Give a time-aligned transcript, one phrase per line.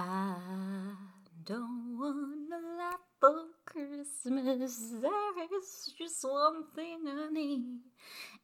[0.00, 0.94] I
[1.44, 4.92] don't want a lot for Christmas.
[5.02, 7.80] There's just one thing I need.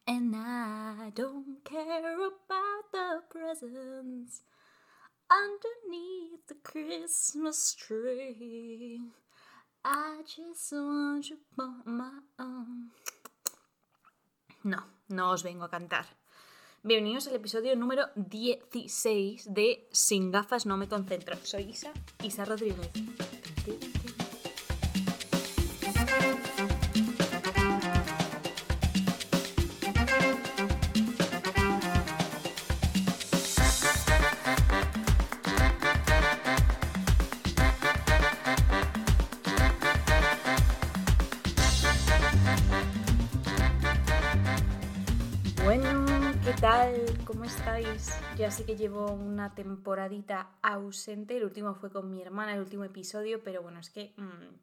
[0.05, 4.43] And I don't care about the presents
[5.31, 9.01] underneath the Christmas tree.
[9.85, 12.91] I just want you for my own.
[14.65, 16.07] No, no os vengo a cantar.
[16.87, 21.35] Bienvenidos al episodio número 16 de Sin gafas no me concentro.
[21.43, 21.91] Soy Isa,
[22.23, 22.91] Isa Rodríguez.
[46.55, 47.25] ¿Qué tal?
[47.25, 48.13] ¿Cómo estáis?
[48.37, 51.37] Ya sé que llevo una temporadita ausente.
[51.37, 54.55] El último fue con mi hermana, el último episodio, pero bueno, es que mm,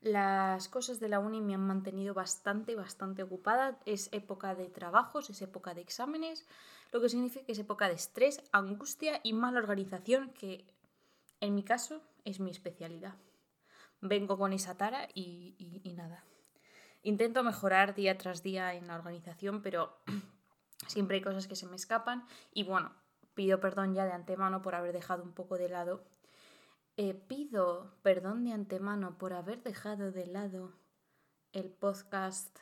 [0.00, 3.78] las cosas de la uni me han mantenido bastante, bastante ocupada.
[3.86, 6.46] Es época de trabajos, es época de exámenes,
[6.90, 10.64] lo que significa que es época de estrés, angustia y mala organización, que
[11.40, 13.14] en mi caso es mi especialidad.
[14.00, 15.54] Vengo con esa tara y,
[15.96, 16.24] nada.
[17.02, 19.96] Intento mejorar día tras día en la organización, pero
[20.86, 22.26] siempre hay cosas que se me escapan.
[22.52, 22.92] Y bueno,
[23.34, 26.04] pido perdón ya de antemano por haber dejado un poco de lado.
[26.96, 30.72] Eh, pido perdón de antemano por haber dejado de lado
[31.52, 32.58] el podcast.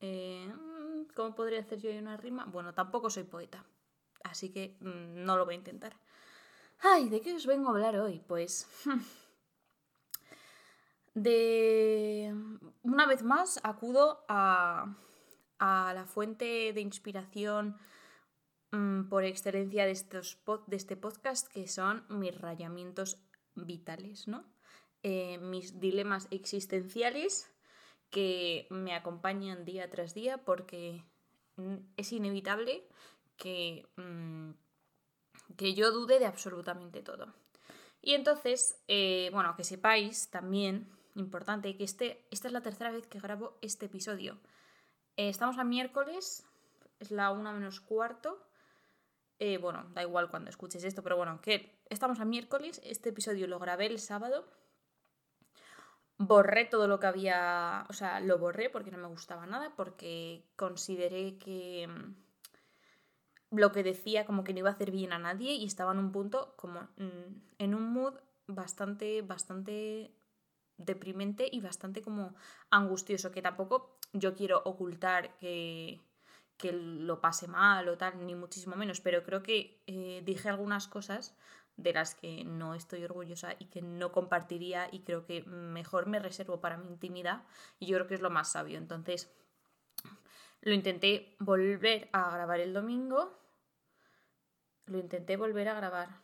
[0.00, 2.44] Eh, mm, ¿Cómo podría hacer yo una rima?
[2.44, 3.64] Bueno, tampoco soy poeta,
[4.24, 5.96] así que mm, no lo voy a intentar.
[6.80, 8.20] Ay, ¿de qué os vengo a hablar hoy?
[8.26, 8.68] Pues
[11.14, 12.34] de
[12.82, 14.96] una vez más acudo a,
[15.64, 17.76] a la fuente de inspiración
[18.72, 23.18] mm, por excelencia de, estos de este podcast, que son mis rayamientos
[23.54, 24.44] vitales, ¿no?
[25.04, 27.48] Eh, mis dilemas existenciales
[28.10, 31.04] que me acompañan día tras día porque
[31.56, 32.88] mm, es inevitable
[33.36, 34.50] que, mm,
[35.56, 37.32] que yo dude de absolutamente todo.
[38.00, 43.06] Y entonces, eh, bueno, que sepáis también, importante, que este, esta es la tercera vez
[43.06, 44.40] que grabo este episodio.
[45.16, 46.46] Eh, estamos a miércoles,
[46.98, 48.38] es la una menos cuarto.
[49.38, 52.80] Eh, bueno, da igual cuando escuches esto, pero bueno, que estamos a miércoles.
[52.84, 54.46] Este episodio lo grabé el sábado.
[56.18, 60.44] Borré todo lo que había, o sea, lo borré porque no me gustaba nada, porque
[60.56, 65.54] consideré que mm, lo que decía como que no iba a hacer bien a nadie
[65.54, 68.14] y estaba en un punto como mm, en un mood
[68.46, 70.14] bastante, bastante
[70.76, 72.34] deprimente y bastante como
[72.70, 76.00] angustioso, que tampoco yo quiero ocultar que,
[76.56, 80.86] que lo pase mal o tal, ni muchísimo menos, pero creo que eh, dije algunas
[80.88, 81.36] cosas
[81.76, 86.18] de las que no estoy orgullosa y que no compartiría y creo que mejor me
[86.18, 87.44] reservo para mi intimidad
[87.78, 88.78] y yo creo que es lo más sabio.
[88.78, 89.32] Entonces
[90.60, 93.36] lo intenté volver a grabar el domingo,
[94.86, 96.20] lo intenté volver a grabar.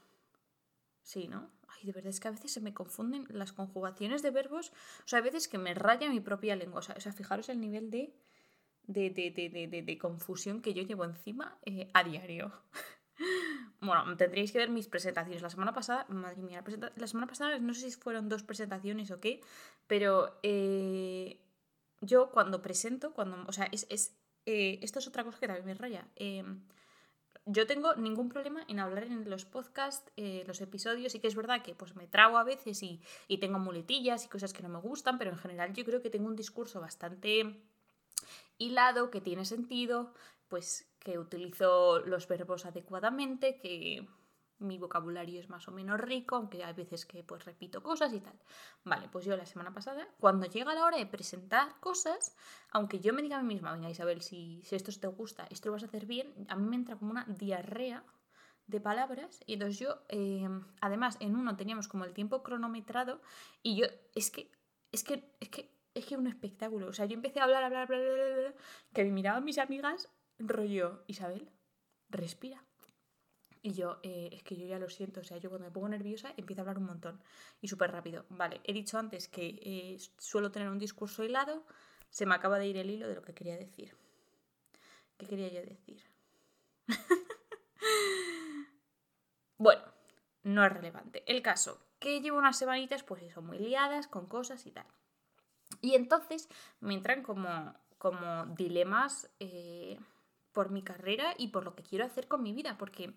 [1.03, 1.50] Sí, ¿no?
[1.78, 4.72] Ay, de verdad es que a veces se me confunden las conjugaciones de verbos.
[5.05, 6.81] O sea, a veces que me raya mi propia lengua.
[6.81, 8.12] O sea, fijaros el nivel de,
[8.84, 12.53] de, de, de, confusión que yo llevo encima eh, a diario.
[13.81, 15.43] bueno, tendríais que ver mis presentaciones.
[15.43, 16.65] La semana pasada, madre mía,
[16.97, 19.41] la, semana pasada no sé si fueron dos presentaciones o qué,
[19.87, 21.41] pero eh,
[22.00, 25.67] yo cuando presento, cuando, o sea, es, es, eh, esto es otra cosa que también
[25.67, 26.09] me raya.
[27.50, 31.34] Yo tengo ningún problema en hablar en los podcasts, eh, los episodios, y que es
[31.34, 34.69] verdad que pues me trago a veces y, y tengo muletillas y cosas que no
[34.69, 37.58] me gustan, pero en general yo creo que tengo un discurso bastante
[38.58, 40.12] hilado, que tiene sentido,
[40.48, 44.06] pues que utilizo los verbos adecuadamente, que
[44.58, 48.20] mi vocabulario es más o menos rico, aunque hay veces que pues repito cosas y
[48.20, 48.38] tal.
[48.84, 52.34] Vale, pues yo la semana pasada, cuando llega la hora de presentar cosas,
[52.70, 55.69] aunque yo me diga a mí misma, venga Isabel, si, si esto te gusta, esto
[55.69, 58.04] lo vas a hacer bien, a mí me entra como una diarrea
[58.66, 60.49] de palabras y entonces yo, eh,
[60.81, 63.20] además en uno teníamos como el tiempo cronometrado
[63.62, 64.52] y yo, es que,
[64.93, 67.82] es que, es que, es que un espectáculo, o sea, yo empecé a hablar, hablar,
[67.82, 68.54] hablar, hablar, hablar,
[68.93, 70.08] que me miraban mis amigas,
[70.38, 71.50] rollo, Isabel,
[72.11, 72.62] respira.
[73.62, 75.88] Y yo, eh, es que yo ya lo siento, o sea, yo cuando me pongo
[75.88, 77.20] nerviosa empiezo a hablar un montón
[77.60, 78.25] y súper rápido.
[78.28, 81.64] Vale, he dicho antes que eh, suelo tener un discurso hilado,
[82.10, 83.96] se me acaba de ir el hilo de lo que quería decir.
[85.16, 86.02] ¿Qué quería yo decir?
[89.58, 89.82] bueno,
[90.44, 91.25] no es relevante.
[91.26, 94.87] El caso, que llevo unas semanitas, pues eso, muy liadas con cosas y tal.
[95.81, 96.49] Y entonces
[96.81, 99.99] me entran como, como dilemas eh,
[100.52, 103.12] por mi carrera y por lo que quiero hacer con mi vida, porque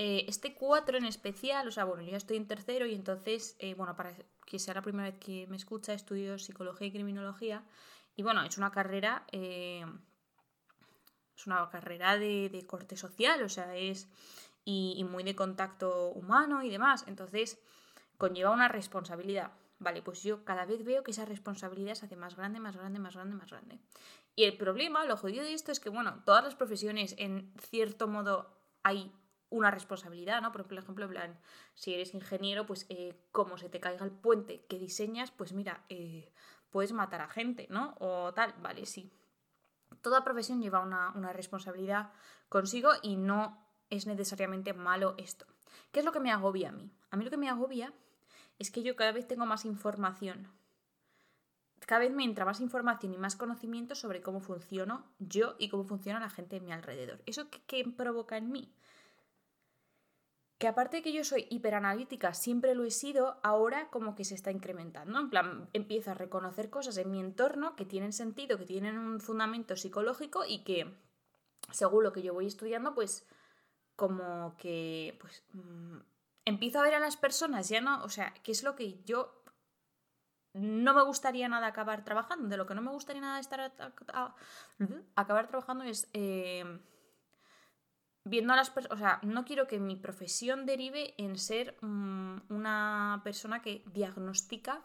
[0.00, 3.56] eh, este 4 en especial, o sea, bueno, yo ya estoy en tercero y entonces,
[3.58, 4.14] eh, bueno, para
[4.46, 7.64] que sea la primera vez que me escucha, estudio psicología y criminología.
[8.14, 9.84] Y bueno, es una carrera, eh,
[11.36, 14.08] es una carrera de, corte social, o sea, es
[14.64, 17.04] y, muy de contacto humano y demás.
[17.08, 17.58] Entonces,
[18.18, 19.50] conlleva una responsabilidad.
[19.80, 23.00] Vale, pues yo cada vez veo que esa responsabilidad se hace más grande, más grande,
[23.00, 23.80] más grande, más grande.
[24.36, 28.06] Y el problema, lo jodido de esto es que, bueno, todas las profesiones en cierto
[28.06, 28.54] modo
[28.84, 29.12] hay
[29.50, 30.52] una responsabilidad, ¿no?
[30.52, 31.38] Por ejemplo, en plan,
[31.74, 35.84] si eres ingeniero, pues eh, como se te caiga el puente que diseñas, pues mira,
[35.88, 36.32] eh,
[36.70, 37.96] puedes matar a gente, ¿no?
[37.98, 39.10] O tal, vale, sí.
[40.02, 42.12] Toda profesión lleva una, una responsabilidad
[42.48, 45.46] consigo y no es necesariamente malo esto.
[45.92, 46.90] ¿Qué es lo que me agobia a mí?
[47.10, 47.92] A mí lo que me agobia
[48.58, 50.48] es que yo cada vez tengo más información.
[51.86, 55.84] Cada vez me entra más información y más conocimiento sobre cómo funciono yo y cómo
[55.84, 57.22] funciona la gente de mi alrededor.
[57.24, 58.74] ¿Eso qué, qué provoca en mí?
[60.58, 64.34] Que aparte de que yo soy hiperanalítica, siempre lo he sido, ahora como que se
[64.34, 65.18] está incrementando.
[65.18, 69.20] En plan, empiezo a reconocer cosas en mi entorno que tienen sentido, que tienen un
[69.20, 70.92] fundamento psicológico y que,
[71.70, 73.24] según lo que yo voy estudiando, pues
[73.94, 75.98] como que, pues, mm,
[76.44, 79.42] empiezo a ver a las personas, ya no, o sea, qué es lo que yo
[80.54, 83.72] no me gustaría nada acabar trabajando, de lo que no me gustaría nada estar
[85.14, 86.08] acabar trabajando es...
[86.14, 86.80] Eh,
[88.28, 92.42] viendo a las personas, o sea, no quiero que mi profesión derive en ser mm,
[92.50, 94.82] una persona que diagnostica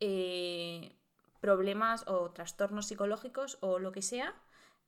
[0.00, 0.96] eh,
[1.40, 4.34] problemas o trastornos psicológicos o lo que sea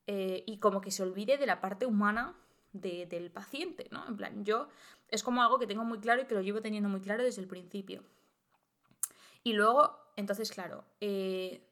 [0.07, 2.35] eh, y como que se olvide de la parte humana
[2.73, 4.07] del paciente, ¿no?
[4.09, 4.69] En plan, yo
[5.09, 7.43] es como algo que tengo muy claro y que lo llevo teniendo muy claro desde
[7.43, 8.03] el principio.
[9.45, 11.69] Y luego, entonces, claro, eh,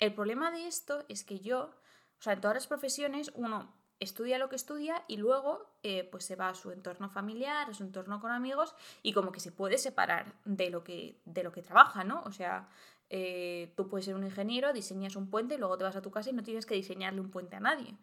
[0.00, 1.70] el problema de esto es que yo,
[2.18, 6.24] o sea, en todas las profesiones, uno estudia lo que estudia y luego eh, pues
[6.24, 9.52] se va a su entorno familiar, a su entorno con amigos y como que se
[9.52, 12.22] puede separar de lo que, de lo que trabaja, ¿no?
[12.24, 12.68] O sea,
[13.10, 16.10] eh, tú puedes ser un ingeniero, diseñas un puente y luego te vas a tu
[16.10, 17.96] casa y no tienes que diseñarle un puente a nadie.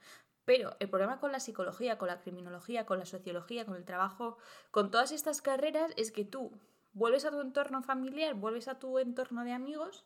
[0.45, 4.37] Pero el problema con la psicología, con la criminología, con la sociología, con el trabajo,
[4.71, 6.51] con todas estas carreras es que tú
[6.93, 10.05] vuelves a tu entorno familiar, vuelves a tu entorno de amigos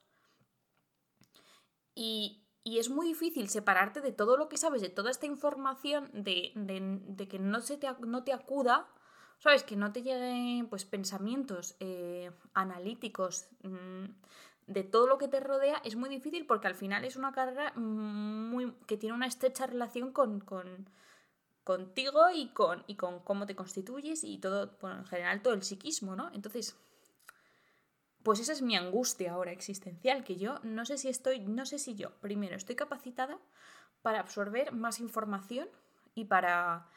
[1.94, 6.09] y, y es muy difícil separarte de todo lo que sabes, de toda esta información,
[6.13, 6.53] de,
[7.29, 8.87] que no, se te, no te acuda,
[9.39, 9.63] ¿sabes?
[9.63, 14.05] Que no te lleguen pues, pensamientos eh, analíticos mm,
[14.67, 17.73] de todo lo que te rodea, es muy difícil porque al final es una carrera
[17.75, 20.87] muy, que tiene una estrecha relación con, con
[21.63, 25.63] contigo y con, y con cómo te constituyes y todo, bueno, en general todo el
[25.63, 26.31] psiquismo, ¿no?
[26.33, 26.75] Entonces,
[28.23, 31.79] pues esa es mi angustia ahora existencial, que yo no sé si estoy, no sé
[31.79, 33.39] si yo, primero, estoy capacitada
[34.01, 35.68] para absorber más información
[36.15, 36.88] y para,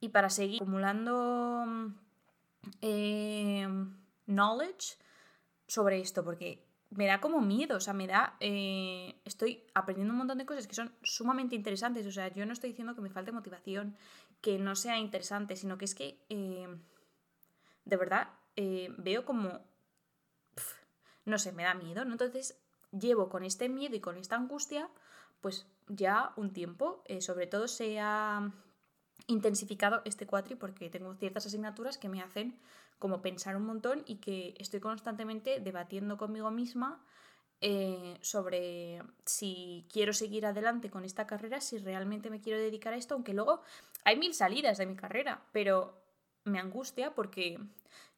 [0.00, 1.92] y para seguir acumulando
[2.80, 3.68] eh,
[4.26, 4.96] knowledge
[5.66, 10.18] sobre esto, porque me da como miedo, o sea, me da, eh, estoy aprendiendo un
[10.18, 13.10] montón de cosas que son sumamente interesantes, o sea, yo no estoy diciendo que me
[13.10, 13.96] falte motivación,
[14.40, 16.68] que no sea interesante, sino que es que, eh,
[17.84, 18.28] de verdad,
[18.98, 19.60] veo como
[21.24, 22.12] no sé, me da miedo, ¿no?
[22.12, 22.56] Entonces
[22.90, 24.88] llevo con este miedo y con esta angustia,
[25.40, 28.50] pues ya un tiempo, eh, sobre todo se ha
[29.26, 32.58] intensificado este cuatri porque tengo ciertas asignaturas que me hacen
[32.98, 37.04] como pensar un montón y que estoy constantemente debatiendo conmigo misma
[37.60, 42.96] eh, sobre si quiero seguir adelante con esta carrera, si realmente me quiero dedicar a
[42.96, 43.62] esto, aunque luego
[44.04, 46.01] hay mil salidas de mi carrera, pero
[46.44, 47.58] me angustia porque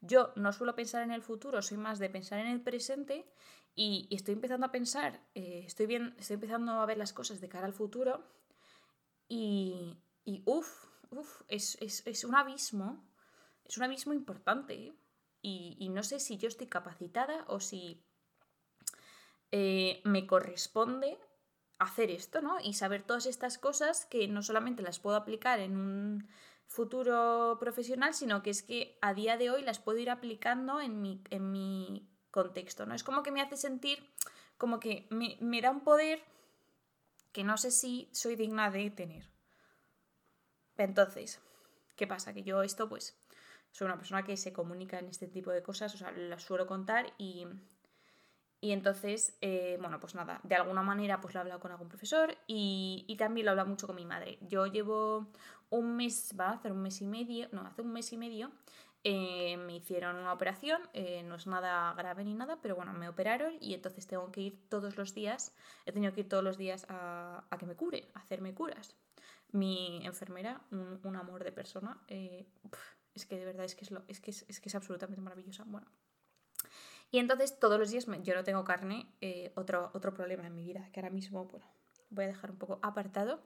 [0.01, 3.25] yo no suelo pensar en el futuro, soy más de pensar en el presente
[3.75, 7.49] y, estoy empezando a pensar, eh, estoy, bien, estoy empezando a ver las cosas de
[7.49, 8.23] cara al futuro
[9.27, 13.03] y, y uff, uf, es, un abismo,
[13.65, 14.93] es un abismo importante
[15.41, 18.01] y, y, no sé si yo estoy capacitada o si
[19.51, 21.19] eh, me corresponde
[21.79, 22.59] hacer esto, ¿no?
[22.61, 26.27] Y saber todas estas cosas que no solamente las puedo aplicar en un
[26.67, 31.01] futuro profesional, sino que es que a día de hoy las puedo ir aplicando en
[31.01, 32.95] mi, en mi contexto, ¿no?
[32.95, 34.11] Es como que me hace sentir
[34.57, 36.21] como que me, me da un poder
[37.31, 39.29] que no sé si soy digna de tener.
[40.77, 41.39] Entonces,
[41.95, 42.33] ¿qué pasa?
[42.33, 43.17] Que yo esto pues
[43.71, 46.65] soy una persona que se comunica en este tipo de cosas, o sea, las suelo
[46.65, 47.45] contar y
[48.65, 51.87] y entonces, eh, bueno, pues nada, de alguna manera pues lo he hablado con algún
[51.87, 54.39] profesor y, también lo he hablado mucho con mi madre.
[54.41, 55.27] Yo llevo
[55.69, 58.49] un mes, va a hacer un mes y medio, no, hace un mes y medio
[59.03, 63.07] eh, me hicieron una operación, eh, no es nada grave ni nada, pero bueno, me
[63.07, 65.53] operaron y entonces tengo que ir todos los días,
[65.85, 68.95] he tenido que ir todos los días a, que me curen, a hacerme curas.
[69.51, 74.31] Mi enfermera, un, amor de persona, Es que de verdad es que es, es, que
[74.31, 75.65] es, que es absolutamente maravillosa.
[75.67, 75.85] Bueno.
[77.11, 80.63] Y entonces todos los días yo no tengo carne, eh, otro, otro problema en mi
[80.63, 81.65] vida, que ahora mismo, bueno,
[82.09, 83.41] voy a dejar un poco apartado.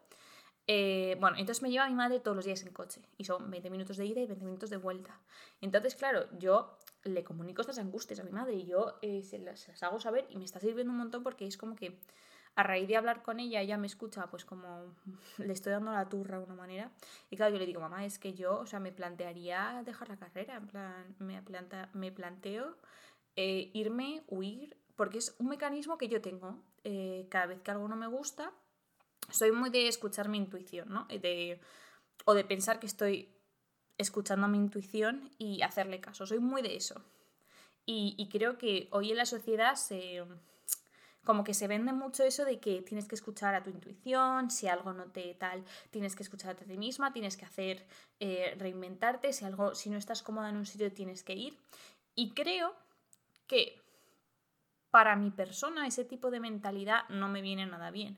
[0.72, 3.72] Eh, bueno, entonces me lleva mi madre todos los días en coche y son 20
[3.72, 5.20] minutos de ida y 20 minutos de vuelta.
[5.62, 9.68] Entonces, claro, yo le comunico estas angustias a mi madre y yo eh, se, las,
[9.82, 12.00] hago saber y me está sirviendo un montón porque es como que
[12.54, 14.94] a raíz de hablar con ella, ella me escucha, pues como
[15.40, 16.92] le estoy dando la turra de una manera.
[17.32, 20.18] Y claro, yo le digo, mamá, es que yo, o sea, me plantearía dejar la
[20.18, 22.76] carrera, en plan, me, planta, me planteo
[23.36, 26.58] eh, irme, huir, porque es un mecanismo que yo tengo.
[27.30, 28.52] cada vez que algo no me gusta,
[29.32, 31.06] soy muy de escuchar mi intuición, ¿no?
[31.06, 31.60] De,
[32.26, 33.30] o de pensar que estoy
[33.98, 36.26] escuchando mi intuición y hacerle caso.
[36.26, 37.04] Soy muy de eso.
[37.92, 40.24] Y, creo que hoy en la sociedad se,
[41.26, 44.68] como que se vende mucho eso de que tienes que escuchar a tu intuición, si
[44.68, 47.88] algo no te tal, tienes que escuchar a ti misma, tienes que hacer,
[48.20, 51.58] eh, reinventarte, si algo, si no estás cómoda en un sitio tienes que ir.
[52.14, 52.76] Y creo
[53.50, 53.82] que
[54.92, 58.18] para mi persona ese tipo de mentalidad no me viene nada bien.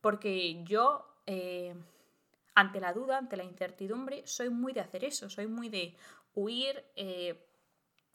[0.00, 1.74] Porque yo, eh,
[2.54, 5.94] ante la duda, ante la incertidumbre, soy muy de hacer eso, soy muy de
[6.34, 7.46] huir, eh,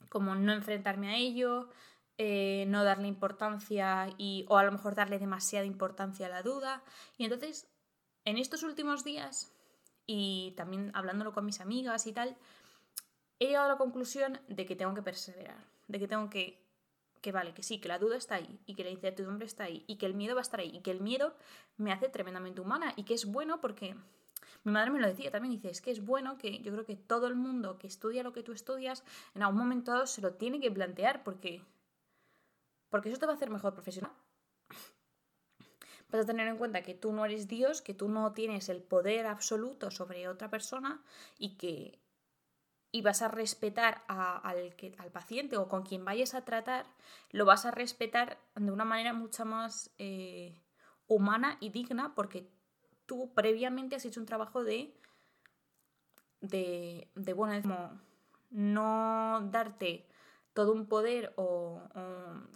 [0.08, 1.70] como no enfrentarme a ello,
[2.18, 6.82] eh, no darle importancia y, o a lo mejor darle demasiada importancia a la duda.
[7.16, 7.68] Y entonces,
[8.24, 9.52] en estos últimos días,
[10.06, 12.36] y también hablándolo con mis amigas y tal,
[13.38, 16.66] he llegado a la conclusión de que tengo que perseverar, de que tengo que
[17.22, 19.84] que vale, que sí, que la duda está ahí y que la incertidumbre está ahí
[19.88, 21.34] y que el miedo va a estar ahí y que el miedo
[21.76, 23.96] me hace tremendamente humana y que es bueno porque
[24.62, 26.94] mi madre me lo decía también, dice, es que es bueno que yo creo que
[26.94, 29.02] todo el mundo que estudia lo que tú estudias
[29.34, 31.62] en algún momento dado se lo tiene que plantear porque
[32.90, 34.12] porque eso te va a hacer mejor profesional.
[36.10, 38.82] Vas a tener en cuenta que tú no eres Dios, que tú no tienes el
[38.82, 41.02] poder absoluto sobre otra persona
[41.38, 41.98] y que
[42.92, 46.86] y vas a respetar al, que, al paciente o con quien vayas a tratar,
[47.30, 50.60] lo vas a respetar de una manera mucho más eh,
[51.06, 52.48] humana y digna porque
[53.06, 54.94] tú previamente has hecho un trabajo de,
[56.40, 58.00] de, de bueno, como
[58.50, 60.06] no darte
[60.56, 61.82] todo un poder o,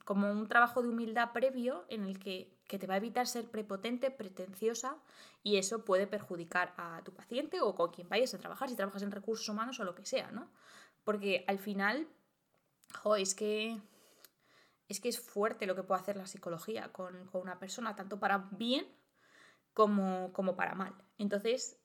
[0.07, 3.51] como un trabajo de humildad previo en el que, que, te va a evitar ser
[3.51, 4.97] prepotente, pretenciosa
[5.43, 9.03] y eso puede perjudicar a tu paciente o con quien vayas a trabajar, si trabajas
[9.03, 10.51] en recursos humanos o lo que sea, ¿no?
[11.05, 12.09] Porque al final,
[13.03, 13.79] jo, es que
[14.89, 18.19] es que es fuerte lo que puede hacer la psicología con, con una persona, tanto
[18.19, 18.87] para bien
[19.75, 20.95] como, como para mal.
[21.19, 21.79] Entonces,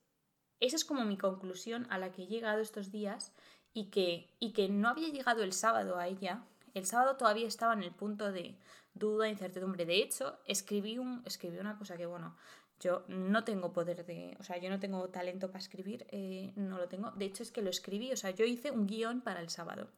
[0.61, 3.33] esa es como mi conclusión a la que he llegado estos días
[3.75, 6.41] y que, y que no había llegado el sábado a ella.
[6.73, 8.57] El sábado todavía estaba en el punto de
[8.93, 9.85] duda, incertidumbre.
[9.85, 12.37] De hecho, escribí, un, escribí una cosa que, bueno,
[12.79, 16.77] yo no tengo poder de, o sea, yo no tengo talento para escribir, eh, no
[16.77, 17.11] lo tengo.
[17.11, 19.89] De hecho, es que lo escribí, o sea, yo hice un guion para el sábado.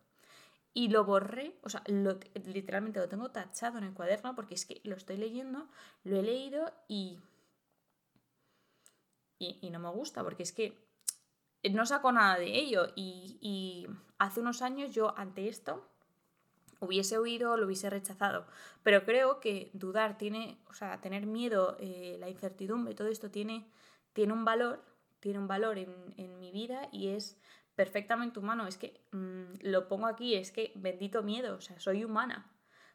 [0.73, 1.83] Y lo borré, o sea,
[2.45, 5.67] literalmente lo tengo tachado en el cuaderno porque es que lo estoy leyendo,
[6.03, 7.19] lo he leído y,
[9.37, 10.86] y, y no me gusta porque es que
[11.71, 12.87] no saco nada de ello.
[12.95, 13.87] Y,
[14.19, 15.85] hace unos años yo ante esto
[16.79, 18.45] hubiese oído, lo hubiese rechazado.
[18.83, 23.67] Pero creo que dudar tiene, o sea, tener miedo, eh, la incertidumbre, todo esto tiene,
[24.13, 24.83] tiene un valor,
[25.19, 27.37] tiene un valor en, mi vida y es
[27.75, 28.67] perfectamente humano.
[28.67, 32.51] Es que mm, lo pongo aquí, es que bendito miedo, o sea, soy humana.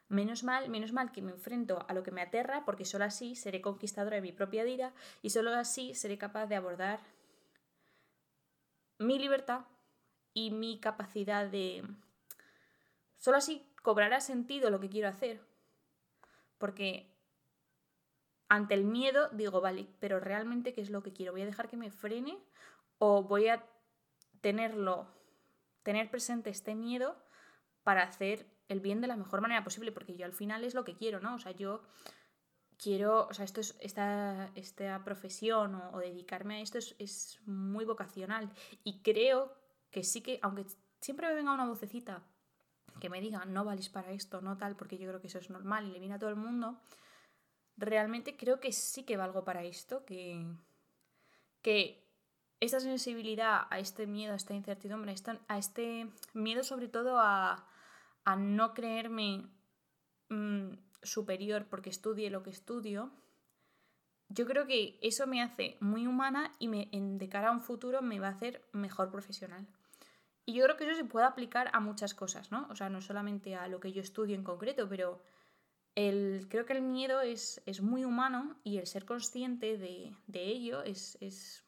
[0.09, 3.35] Menos mal, menos mal que me enfrento a lo que me aterra, porque solo así
[3.35, 6.99] seré conquistadora de mi propia vida y solo así seré capaz de abordar
[9.03, 9.65] mi libertad
[10.33, 11.83] y mi capacidad de...
[13.17, 15.45] Solo así cobrará sentido lo que quiero hacer.
[16.57, 17.13] Porque
[18.49, 21.31] ante el miedo digo, vale, pero realmente qué es lo que quiero?
[21.31, 22.37] ¿Voy a dejar que me frene
[22.97, 23.65] o voy a
[24.41, 25.07] tenerlo,
[25.83, 27.21] tener presente este miedo
[27.83, 29.91] para hacer el bien de la mejor manera posible?
[29.91, 31.35] Porque yo al final es lo que quiero, ¿no?
[31.35, 31.83] O sea, yo
[32.77, 38.49] quiero, o sea, esto es, esta, esta profesión o, dedicarme a esto es, muy vocacional.
[38.83, 39.53] Y creo
[39.91, 40.65] que sí que, aunque
[41.01, 42.23] siempre me venga una vocecita
[42.99, 45.49] que me diga, no vales para esto, no tal, porque yo creo que eso es
[45.49, 46.79] normal y le viene a todo el mundo,
[47.75, 50.45] realmente creo que sí que valgo para esto, que,
[51.61, 52.07] que
[52.59, 55.15] esta sensibilidad a este miedo, a esta incertidumbre,
[55.47, 57.67] a este miedo sobre todo a,
[58.25, 59.45] a no creerme...
[60.29, 63.11] Mm, superior porque estudie lo que estudio,
[64.29, 67.61] yo creo que eso me hace muy humana y me, en, de cara a un
[67.61, 69.67] futuro me va a hacer mejor profesional.
[70.45, 72.67] Y yo creo que eso se puede aplicar a muchas cosas, ¿no?
[72.69, 75.21] O sea, no solamente a lo que yo estudio en concreto, pero
[75.95, 80.43] el, creo que el miedo es, es muy humano y el ser consciente de, de
[80.43, 81.63] ello es, es,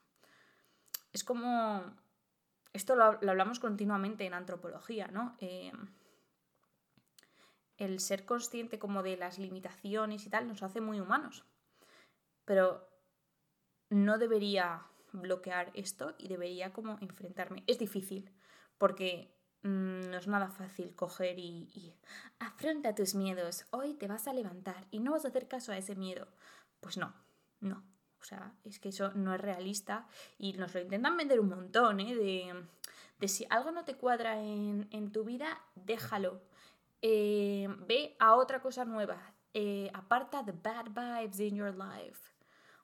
[1.14, 1.84] es como
[2.76, 5.36] esto lo, hablamos continuamente en antropología, ¿no?
[5.40, 5.72] Eh,
[7.78, 11.46] el ser consciente como de las limitaciones y tal nos hace muy humanos.
[12.46, 12.88] Pero
[13.90, 17.64] no debería bloquear esto y debería como enfrentarme.
[17.68, 18.32] Es difícil,
[18.78, 21.96] porque mm, no es nada fácil coger y, y,
[22.40, 23.66] afronta tus miedos.
[23.72, 26.28] Hoy te vas a levantar y no vas a hacer caso a ese miedo.
[26.80, 27.14] Pues no,
[27.60, 27.84] no.
[28.26, 30.08] O sea, es que eso no es realista
[30.40, 32.16] y nos lo intentan vender un montón, ¿eh?
[33.20, 36.42] De, si algo no te cuadra en, tu vida, déjalo.
[37.08, 39.22] Eh, ve a otra cosa nueva.
[39.54, 42.34] Eh, aparta the bad vibes in your life.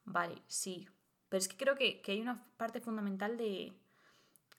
[0.06, 0.88] Vale, sí.
[1.28, 3.74] Pero es que creo que, hay una parte fundamental de...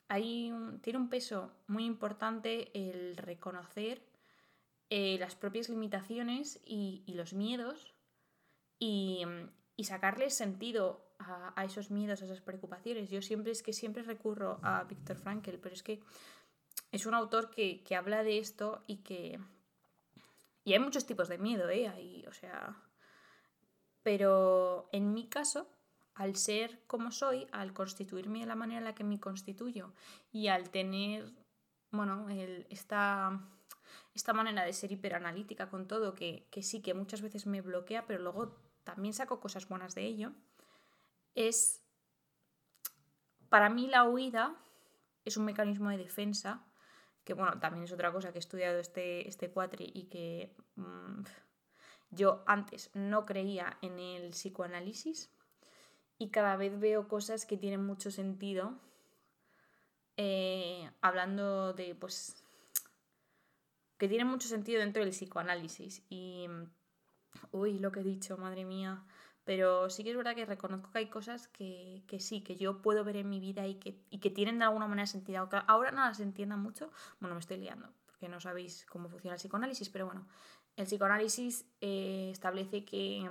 [0.08, 4.02] Hay tiene un peso muy importante el reconocer
[4.90, 7.94] eh, las propias limitaciones y, los miedos
[8.80, 9.22] y,
[9.76, 13.10] y sacarle sentido a, esos miedos, a esas preocupaciones.
[13.10, 16.00] Yo siempre es que siempre recurro a Víctor Frankl, pero es que
[16.92, 19.40] es un autor que, habla de esto y que...
[20.64, 21.88] Y hay muchos tipos de miedo, ¿eh?
[21.88, 22.76] Ahí, o sea...
[24.02, 25.68] Pero en mi caso,
[26.14, 29.92] al ser como soy, al constituirme de la manera en la que me constituyo
[30.32, 31.32] y al tener,
[31.92, 32.26] bueno,
[32.68, 33.40] esta,
[34.14, 38.06] esta manera de ser hiperanalítica con todo, que, que sí, que muchas veces me bloquea,
[38.06, 40.32] pero luego también saco cosas buenas de ello,
[41.36, 41.80] es,
[43.48, 44.56] para mí la huida
[45.24, 46.64] es un mecanismo de defensa,
[47.24, 51.22] que bueno, también es otra cosa que he estudiado este, este cuatri y que mm,
[52.10, 55.30] yo antes no creía en el psicoanálisis
[56.18, 58.78] y cada vez veo cosas que tienen mucho sentido
[60.16, 62.44] eh, hablando de pues
[63.98, 66.48] que tienen mucho sentido dentro del psicoanálisis y
[67.50, 69.02] Uy, lo que he dicho, madre mía.
[69.44, 73.02] Pero sí que es verdad que reconozco que hay cosas que, sí, que yo puedo
[73.04, 75.48] ver en mi vida y que, que tienen de alguna manera sentido.
[75.66, 79.40] Ahora no las entienda mucho, bueno, me estoy liando, porque no sabéis cómo funciona el
[79.40, 80.26] psicoanálisis, pero bueno,
[80.76, 83.28] el psicoanálisis eh, establece que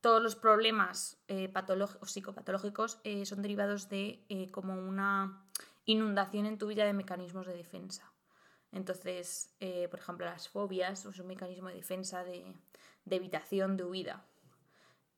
[0.00, 5.44] todos los problemas eh, patológicos, psicopatológicos eh, son derivados de como una
[5.84, 8.10] inundación en tu vida de mecanismos de defensa.
[8.72, 12.54] Entonces, eh, por ejemplo, las fobias es un mecanismo de defensa, de,
[13.10, 14.24] evitación, de huida.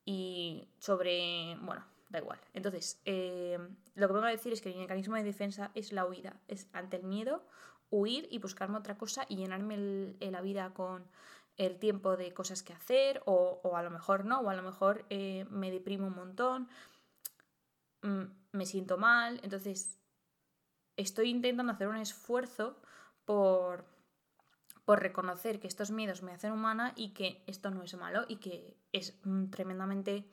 [0.05, 2.41] Y sobre, bueno, da igual.
[2.55, 3.59] Entonces, eh,
[3.95, 6.37] lo que vengo a decir es que mi mecanismo de defensa es la huida.
[6.49, 7.45] Es ante el miedo,
[7.91, 11.05] huir y buscarme otra cosa y llenarme la vida con
[11.57, 15.05] el tiempo de cosas que hacer o, a lo mejor no, o a lo mejor
[15.11, 16.69] eh, me deprimo un montón,
[18.03, 19.41] mm, me siento mal.
[19.43, 19.99] Entonces,
[20.97, 22.81] estoy intentando hacer un esfuerzo
[23.25, 23.85] por,
[24.92, 28.37] por reconocer que estos miedos me hacen humana y que esto no es malo y
[28.37, 30.26] que es mm, tremendamente...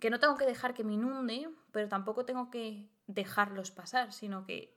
[0.00, 4.44] que no tengo que dejar que me inunde, pero tampoco tengo que dejarlos pasar, sino
[4.44, 4.74] que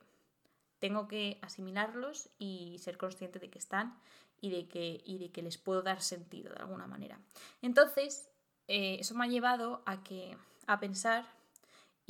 [0.78, 3.98] tengo que asimilarlos y ser consciente de que están
[4.40, 7.20] y de que, y de que les puedo dar sentido de alguna manera.
[7.64, 8.30] Entonces,
[8.68, 11.26] eh, eso me ha llevado a, que, a pensar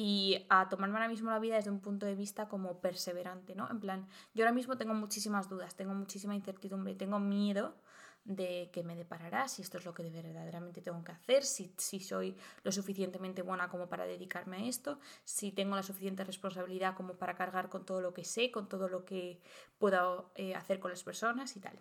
[0.01, 3.69] y a tomarme ahora mismo la vida desde un punto de vista como perseverante, ¿no?
[3.69, 7.75] En plan, yo ahora mismo tengo muchísimas dudas, tengo muchísima incertidumbre, tengo miedo
[8.23, 11.99] de que me deparará, si esto es lo que verdaderamente tengo que hacer, si, si
[11.99, 17.15] soy lo suficientemente buena como para dedicarme a esto, si tengo la suficiente responsabilidad como
[17.15, 19.41] para cargar con todo lo que sé, con todo lo que
[19.79, 21.77] puedo eh, hacer con las personas y tal.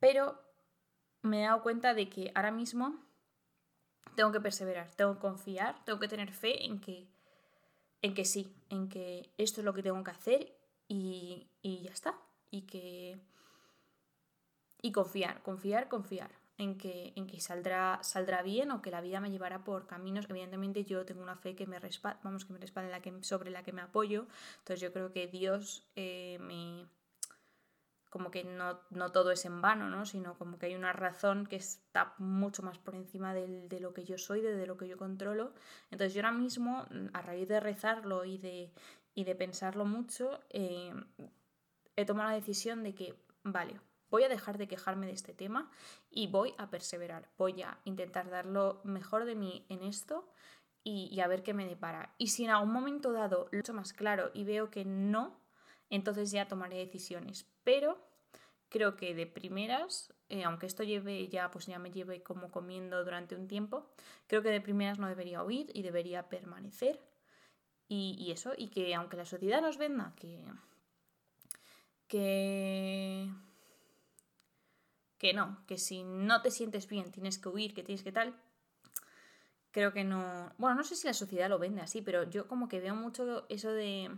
[0.00, 0.40] Pero
[1.20, 3.11] me he dado cuenta de que ahora mismo
[4.14, 7.08] tengo que perseverar, tengo que confiar, tengo que tener fe en que,
[8.02, 10.56] en que sí, en que esto es lo que tengo que hacer
[10.88, 12.18] y, y ya está.
[12.50, 13.18] Y que.
[14.82, 19.20] Y confiar, confiar, confiar en que, en que saldrá, saldrá bien o que la vida
[19.20, 20.26] me llevará por caminos.
[20.28, 23.72] Evidentemente, yo tengo una fe que me respalda, vamos, que me respalda sobre la que
[23.72, 24.26] me apoyo.
[24.58, 26.86] Entonces, yo creo que Dios eh, me
[28.12, 28.76] como que no,
[29.10, 30.04] todo es en vano, ¿no?
[30.04, 34.04] sino como que hay una razón que está mucho más por encima de lo que
[34.04, 35.54] yo soy, de, lo que yo controlo.
[35.90, 38.70] Entonces yo ahora mismo, a raíz de rezarlo y de,
[39.14, 40.92] y de pensarlo mucho, eh,
[41.96, 45.70] he tomado la decisión de que, vale, voy a dejar de quejarme de este tema
[46.10, 50.28] y voy a perseverar, voy a intentar dar lo mejor de mí en esto
[50.84, 52.14] y, y a ver qué me depara.
[52.18, 55.40] Y si en algún momento dado lo he hecho más claro y veo que no,
[55.92, 57.46] entonces ya tomaré decisiones.
[57.64, 57.98] Pero
[58.70, 63.04] creo que de primeras, eh, aunque esto lleve ya, pues ya me lleve como comiendo
[63.04, 63.86] durante un tiempo,
[64.26, 66.98] creo que de primeras no debería huir y debería permanecer.
[67.88, 70.42] Y, eso, y que aunque la sociedad nos venda que,
[72.08, 73.28] que,
[75.18, 78.34] que no, que si no te sientes bien tienes que huir, que tienes que tal,
[79.72, 80.54] creo que no...
[80.56, 83.44] Bueno, no sé si la sociedad lo vende así, pero yo como que veo mucho
[83.50, 84.10] eso de...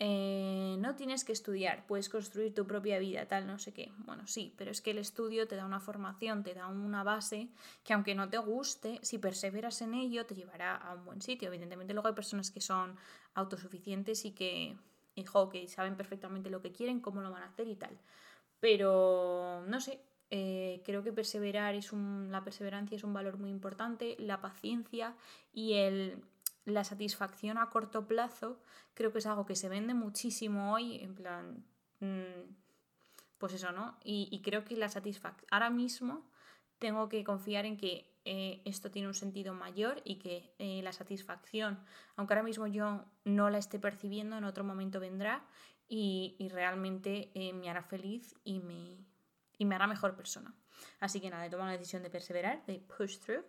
[0.00, 3.90] Eh, no tienes que estudiar, puedes construir tu propia vida, tal, no sé qué.
[3.98, 7.48] Bueno, sí, pero es que el estudio te da una formación, te da una base
[7.82, 11.48] que aunque no te guste, si perseveras en ello, te llevará a un buen sitio.
[11.48, 12.96] Evidentemente luego hay personas que son
[13.34, 14.76] autosuficientes y que,
[15.16, 17.98] hijo, que saben perfectamente lo que quieren, cómo lo van a hacer y tal.
[18.60, 23.50] Pero, no sé, eh, creo que perseverar es un, la perseverancia es un valor muy
[23.50, 25.16] importante, la paciencia
[25.52, 26.22] y el,
[26.70, 28.60] la satisfacción a corto plazo
[28.94, 31.64] creo que es algo que se vende muchísimo hoy, en plan,
[32.00, 32.54] mm,
[33.38, 33.96] pues eso, ¿no?
[34.02, 36.28] Y, creo que la satisfacción, ahora mismo
[36.78, 40.92] tengo que confiar en que eh, esto tiene un sentido mayor y que eh, la
[40.92, 41.78] satisfacción,
[42.16, 45.44] aunque ahora mismo yo no la esté percibiendo, en otro momento vendrá
[45.88, 48.98] y, realmente me hará feliz y me,
[49.56, 50.54] y me hará mejor persona.
[51.00, 53.44] Así que nada, he tomado la decisión de perseverar, de push through.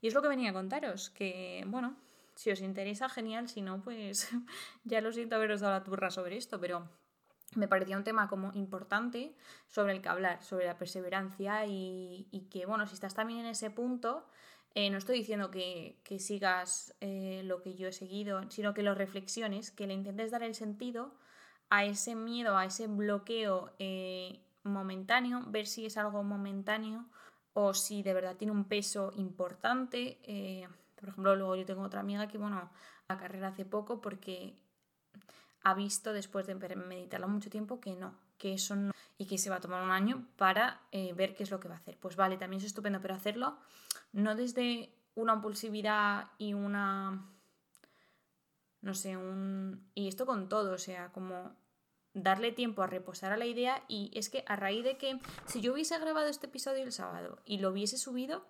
[0.00, 1.96] Y es lo que venía a contaros, que bueno,
[2.34, 4.28] si os interesa, genial, si no, pues
[4.84, 6.88] ya lo siento haberos dado la turra sobre esto, pero
[7.56, 9.34] me parecía un tema como importante
[9.68, 13.70] sobre el que hablar, sobre la perseverancia y, que, bueno, si estás también en ese
[13.70, 14.26] punto,
[14.74, 18.94] eh, no estoy diciendo que, sigas eh, lo que yo he seguido, sino que lo
[18.94, 21.14] reflexiones, que le intentes dar el sentido
[21.70, 27.06] a ese miedo, a ese bloqueo eh, momentáneo, ver si es algo momentáneo
[27.52, 30.18] o si de verdad tiene un peso importante.
[31.04, 32.70] Por ejemplo, luego yo tengo otra amiga que, bueno,
[33.08, 34.56] a carrera hace poco porque
[35.62, 39.50] ha visto después de meditarlo mucho tiempo que no, que eso no, y que se
[39.50, 41.98] va a tomar un año para eh, ver qué es lo que va a hacer.
[41.98, 43.58] Pues vale, también es estupendo, pero hacerlo
[44.12, 47.30] no desde una impulsividad y una...
[48.80, 49.90] No sé, un...
[49.94, 51.54] Y esto con todo, o sea, como
[52.14, 55.60] darle tiempo a reposar a la idea y es que a raíz de que si
[55.60, 58.46] yo hubiese grabado este episodio el sábado y lo hubiese subido,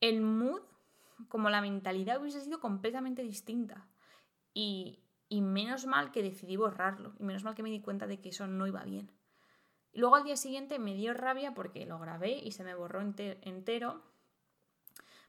[0.00, 0.62] el mood,
[1.28, 3.86] como la mentalidad hubiese sido completamente distinta.
[4.52, 8.20] Y, y menos mal que decidí borrarlo y menos mal que me di cuenta de
[8.20, 9.12] que eso no iba bien.
[9.92, 13.00] Y luego al día siguiente me dio rabia porque lo grabé y se me borró
[13.00, 14.02] entero.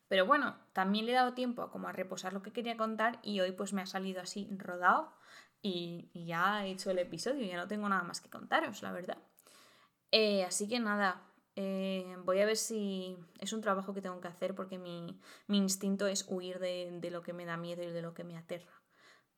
[0.07, 3.19] Pero bueno, también le he dado tiempo a como a reposar lo que quería contar
[3.23, 5.13] y hoy pues me ha salido así rodado
[5.61, 9.17] y, ya he hecho el episodio, ya no tengo nada más que contaros, la verdad.
[10.11, 11.21] Eh, así que nada,
[11.55, 16.07] eh, voy a ver si es un trabajo que tengo que hacer porque mi, instinto
[16.07, 18.81] es huir de, lo que me da miedo y de lo que me aterra.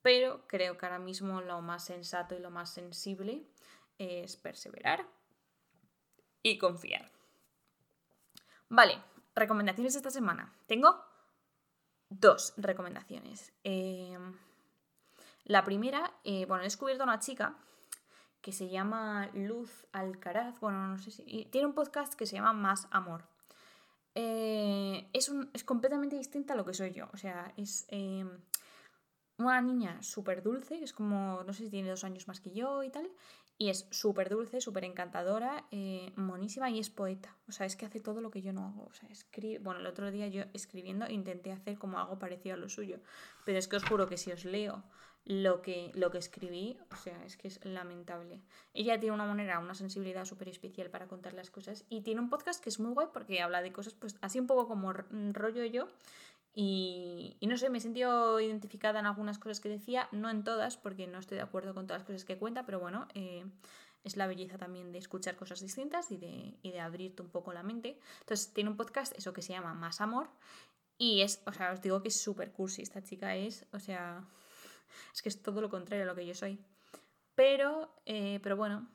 [0.02, 3.48] Pero creo que ahora mismo lo más sensato y lo más sensible
[3.98, 5.08] es perseverar
[6.42, 7.12] y confiar.
[8.70, 9.02] Vale,
[9.34, 10.54] recomendaciones esta semana.
[10.68, 11.04] Tengo
[12.10, 13.54] dos recomendaciones.
[13.64, 14.18] Eh,
[15.46, 17.58] la primera, eh, bueno, he descubierto a una chica
[18.44, 21.46] que se llama Luz Alcaraz, bueno, no sé si...
[21.46, 23.24] Tiene un podcast que se llama Más Amor.
[24.16, 28.30] Eh, es, es, completamente distinta a lo que soy yo, o sea, es em,
[29.38, 32.84] una niña súper dulce, es como, no sé si tiene dos años más que yo
[32.84, 33.10] y tal,
[33.58, 37.38] y es súper dulce, súper encantadora, eh, monísima y es poeta.
[37.48, 38.88] O sea, es que hace todo lo que yo no hago.
[38.90, 39.60] O sea, escribe...
[39.60, 43.00] Bueno, el otro día yo escribiendo intenté hacer como algo parecido a lo suyo.
[43.46, 44.84] Pero es que os juro que si os leo
[45.26, 48.42] lo que, lo que escribí, o sea, es que es lamentable.
[48.74, 52.30] Ella tiene una manera, una sensibilidad súper especial para contar las cosas y tiene un
[52.30, 55.64] podcast que es muy guay porque habla de cosas pues así un poco como rollo
[55.66, 55.88] yo
[56.56, 60.44] y, y, no sé, me he sentido identificada en algunas cosas que decía, no en
[60.44, 63.44] todas porque no estoy de acuerdo con todas las cosas que cuenta, pero bueno, eh,
[64.04, 67.54] es la belleza también de escuchar cosas distintas y de, y de abrirte un poco
[67.54, 67.98] la mente.
[68.20, 70.30] Entonces tiene un podcast, eso que se llama Más Amor
[70.98, 74.24] y es, o sea, os digo que es súper cursi, esta chica es, o sea
[75.14, 76.60] es que es todo lo contrario a lo que yo soy.
[77.36, 78.88] Pero, eh, pero bueno,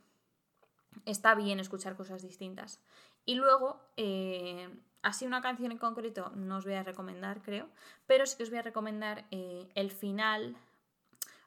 [1.04, 2.80] está bien escuchar cosas distintas.
[3.24, 4.68] Y luego, eh,
[5.02, 7.68] así una canción en concreto no os voy a recomendar, creo,
[8.06, 10.56] pero sí que os voy a recomendar eh, el final,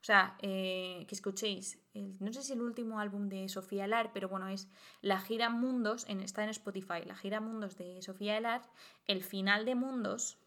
[0.01, 4.47] o sea, que escuchéis, no sé si el último álbum de Sofía Elar, pero bueno,
[4.47, 4.67] es
[5.01, 8.63] la gira Mundos, en, está en Spotify, la gira Mundos de Sofía Elar,
[9.05, 10.40] el final de Mundos,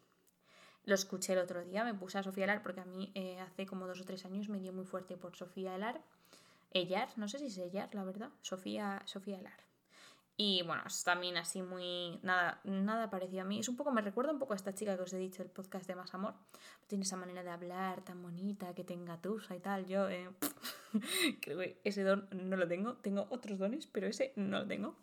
[0.85, 3.65] lo escuché el otro día, me puse a Sofía Elar porque a mí eh, hace
[3.65, 6.01] como dos o tres años me dio muy fuerte por Sofía Elar.
[6.71, 8.29] Ellar, no sé si es Ellar, la verdad.
[8.41, 9.65] Sofía, Sofía Elar.
[10.37, 12.19] Y bueno, es también así muy.
[12.21, 13.59] Nada, nada parecido a mí.
[13.59, 15.49] Es un poco, me recuerda un poco a esta chica que os he dicho, el
[15.49, 16.33] podcast de Más Amor.
[16.87, 19.85] Tiene esa manera de hablar tan bonita, que tenga tusa y tal.
[19.85, 20.29] Yo eh,
[21.41, 22.95] creo que ese don no lo tengo.
[22.95, 24.97] Tengo otros dones, pero ese no lo tengo.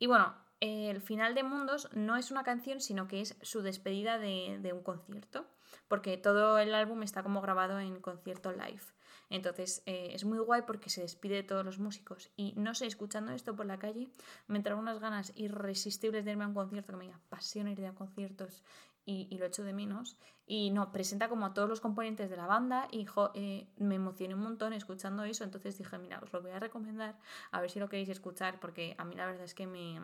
[0.00, 4.18] Y bueno, el final de Mundos no es una canción, sino que es su despedida
[4.18, 5.44] de, un concierto,
[5.88, 8.82] porque todo el álbum está como grabado en concierto live.
[9.28, 12.30] Entonces eh, es muy guay porque se despide de todos los músicos.
[12.36, 14.08] Y no sé, escuchando esto por la calle,
[14.46, 17.94] me entraron unas ganas irresistibles de irme a un concierto, que me apasiona ir a
[17.94, 18.62] conciertos
[19.04, 20.16] y, lo echo de menos.
[20.46, 24.34] Y no, presenta como a todos los componentes de la banda y eh, me emocioné
[24.34, 27.18] un montón escuchando eso, entonces dije, mira, os lo voy a recomendar,
[27.50, 30.00] a ver si lo queréis escuchar, porque a mí la verdad es que me...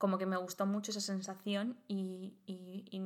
[0.00, 3.00] como que me gustó mucho esa sensación y, y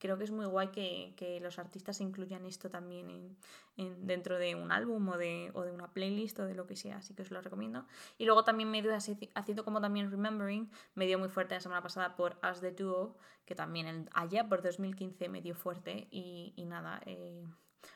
[0.00, 3.36] creo que es muy guay que, los artistas incluyan esto también
[3.76, 6.74] en, dentro de un álbum o de, o de, una playlist o de lo que
[6.74, 7.86] sea, así que os lo recomiendo.
[8.18, 11.82] Y luego también me dio haciendo como también Remembering, me dio muy fuerte la semana
[11.82, 17.00] pasada por As the Duo, que también allá por 2015 me dio fuerte y, nada,
[17.04, 17.44] eh,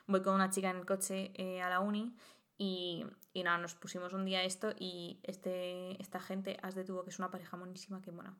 [0.07, 2.15] voy con una chica en el coche eh, a la uni
[2.57, 7.03] y, y, nada, nos pusimos un día esto y este, esta gente, As the Duo,
[7.03, 8.37] que es una pareja monísima, que bueno,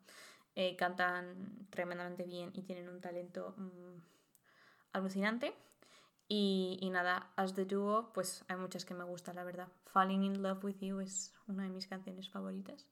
[0.56, 4.02] eh, cantan tremendamente bien y tienen un talento mm,
[4.94, 5.54] alucinante.
[6.28, 9.68] Y, y, nada, As the Duo, pues hay muchas que me gustan, la verdad.
[9.86, 12.88] Falling in Love with You es una de mis canciones favoritas.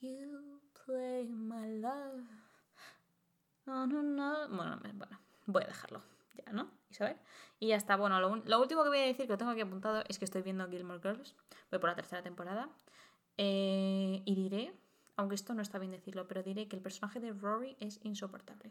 [0.00, 2.45] You play my love.
[3.66, 4.48] No, no, no.
[4.48, 6.02] Bueno, bueno, voy a dejarlo
[6.34, 6.70] ya, ¿no?
[6.90, 7.16] Isabel.
[7.58, 7.96] Y ya está.
[7.96, 10.42] Bueno, lo, último que voy a decir que lo tengo aquí apuntado es que estoy
[10.42, 11.34] viendo Gilmore Girls.
[11.70, 12.68] Voy por la tercera temporada.
[13.36, 14.72] Eh, y diré,
[15.16, 18.70] aunque esto no está bien decirlo, pero diré que el personaje de Rory es insoportable.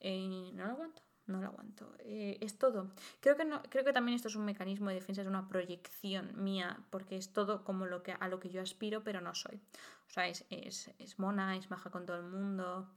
[0.00, 1.02] Eh, no lo aguanto.
[1.26, 1.94] No lo aguanto.
[2.00, 2.90] Eh, es todo.
[3.20, 6.84] Creo que, creo que también esto es un mecanismo de defensa, es una proyección mía,
[6.90, 9.58] porque es todo como lo que, a lo que yo aspiro, pero no soy.
[10.06, 12.90] O sea, es, es, es mona, es maja con todo el mundo,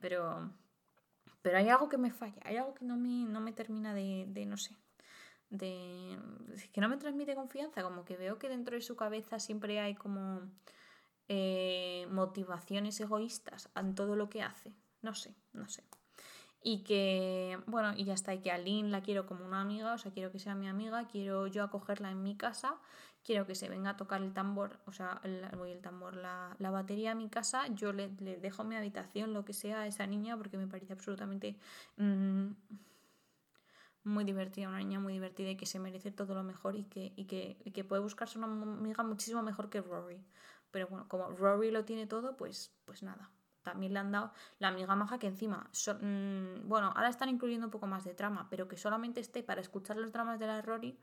[0.00, 0.50] pero
[1.44, 4.24] pero hay algo que me falla, hay algo que no me, no me termina de,
[4.28, 4.78] de, no sé,
[5.50, 6.18] de...
[6.72, 9.94] que no me transmite confianza, como que veo que dentro de su cabeza siempre hay
[9.94, 10.40] como
[11.28, 15.84] eh, motivaciones egoístas en todo lo que hace, no sé, no sé.
[16.62, 19.92] Y que, bueno, y ya está, y que a Lynn la quiero como una amiga,
[19.92, 22.80] o sea, quiero que sea mi amiga, quiero yo acogerla en mi casa
[23.24, 27.12] quiero que se venga a tocar el tambor, o sea, el, el tambor, la, batería
[27.12, 30.58] a mi casa, yo le, dejo mi habitación, lo que sea, a esa niña, porque
[30.58, 31.56] me parece absolutamente
[31.96, 32.48] mm,
[34.04, 37.12] muy divertida, una niña muy divertida y que se merece todo lo mejor y que,
[37.16, 40.22] y que, puede buscarse una amiga muchísimo mejor que Rory.
[40.70, 43.30] Pero bueno, como Rory lo tiene todo, pues, pues nada.
[43.62, 47.70] También le han dado la amiga maja que encima, mm, bueno, ahora están incluyendo un
[47.70, 50.98] poco más de trama, pero que solamente esté para escuchar los dramas de la Rory,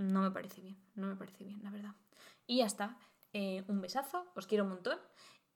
[0.00, 1.94] no me parece bien, no me parece bien, la verdad.
[2.46, 2.96] Y ya está.
[3.32, 4.98] Eh, un besazo, os quiero un montón.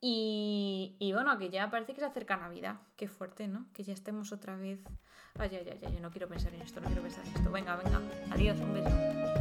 [0.01, 2.77] Y, y, bueno, que ya parece que se acerca Navidad.
[2.95, 3.67] Qué fuerte, ¿no?
[3.73, 4.81] Que ya estemos otra vez.
[5.39, 7.51] Ay, ay, ay, ay, yo no quiero pensar en esto, no quiero pensar en esto.
[7.51, 8.01] Venga, venga.
[8.31, 9.34] Adiós, un beso.